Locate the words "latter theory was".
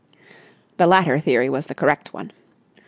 0.87-1.67